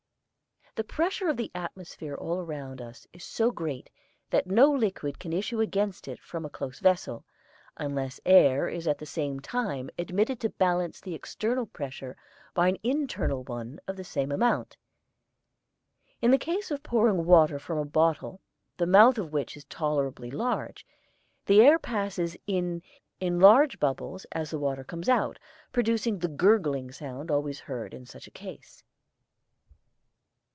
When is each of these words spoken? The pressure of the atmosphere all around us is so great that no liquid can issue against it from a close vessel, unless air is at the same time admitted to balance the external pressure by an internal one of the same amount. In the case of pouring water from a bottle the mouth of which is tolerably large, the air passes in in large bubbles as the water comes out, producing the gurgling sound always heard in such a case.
The 0.75 0.85
pressure 0.85 1.27
of 1.27 1.35
the 1.35 1.51
atmosphere 1.53 2.15
all 2.15 2.39
around 2.39 2.81
us 2.81 3.05
is 3.11 3.25
so 3.25 3.51
great 3.51 3.89
that 4.29 4.47
no 4.47 4.71
liquid 4.71 5.19
can 5.19 5.33
issue 5.33 5.59
against 5.59 6.07
it 6.07 6.17
from 6.21 6.45
a 6.45 6.49
close 6.49 6.79
vessel, 6.79 7.25
unless 7.75 8.21
air 8.25 8.69
is 8.69 8.87
at 8.87 8.97
the 8.97 9.05
same 9.05 9.41
time 9.41 9.89
admitted 9.97 10.39
to 10.39 10.49
balance 10.51 11.01
the 11.01 11.13
external 11.13 11.65
pressure 11.65 12.15
by 12.53 12.69
an 12.69 12.77
internal 12.83 13.43
one 13.43 13.81
of 13.85 13.97
the 13.97 14.05
same 14.05 14.31
amount. 14.31 14.77
In 16.21 16.31
the 16.31 16.37
case 16.37 16.71
of 16.71 16.83
pouring 16.83 17.25
water 17.25 17.59
from 17.59 17.77
a 17.77 17.83
bottle 17.83 18.39
the 18.77 18.87
mouth 18.87 19.17
of 19.17 19.33
which 19.33 19.57
is 19.57 19.65
tolerably 19.65 20.31
large, 20.31 20.87
the 21.47 21.59
air 21.61 21.77
passes 21.79 22.37
in 22.47 22.81
in 23.19 23.41
large 23.41 23.77
bubbles 23.77 24.25
as 24.31 24.51
the 24.51 24.57
water 24.59 24.85
comes 24.85 25.09
out, 25.09 25.37
producing 25.73 26.19
the 26.19 26.29
gurgling 26.29 26.93
sound 26.93 27.29
always 27.29 27.59
heard 27.59 27.93
in 27.93 28.05
such 28.05 28.25
a 28.25 28.31
case. 28.31 28.81